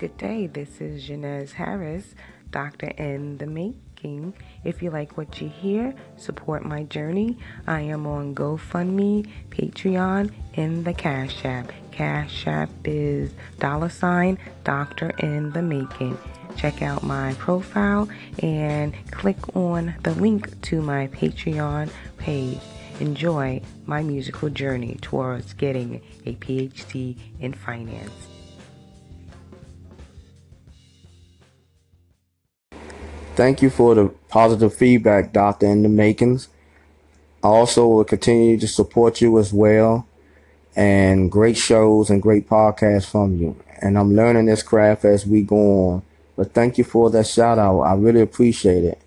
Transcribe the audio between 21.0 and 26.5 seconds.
Patreon page. Enjoy my musical journey towards getting a